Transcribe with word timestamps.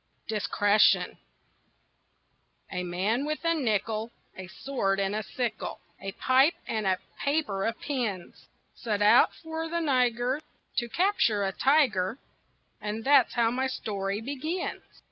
DISCRETION 0.27 1.19
A 2.71 2.81
man 2.81 3.23
with 3.23 3.45
a 3.45 3.53
nickel, 3.53 4.09
A 4.35 4.47
sword, 4.47 4.99
and 4.99 5.15
a 5.15 5.21
sickle, 5.21 5.79
A 5.99 6.11
pipe, 6.13 6.55
and 6.67 6.87
a 6.87 6.97
paper 7.19 7.67
of 7.67 7.79
pins 7.79 8.47
Set 8.73 9.03
out 9.03 9.31
for 9.35 9.69
the 9.69 9.79
Niger 9.79 10.41
To 10.77 10.89
capture 10.89 11.43
a 11.43 11.51
tiger 11.51 12.17
And 12.81 13.03
that's 13.05 13.33
how 13.35 13.51
my 13.51 13.67
story 13.67 14.21
begins. 14.21 14.81